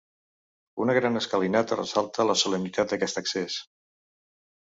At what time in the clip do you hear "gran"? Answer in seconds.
0.97-1.19